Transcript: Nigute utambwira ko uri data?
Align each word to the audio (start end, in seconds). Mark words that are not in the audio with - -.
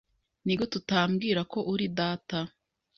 Nigute 0.45 0.75
utambwira 0.81 1.41
ko 1.51 1.59
uri 1.73 1.85
data? 1.99 2.39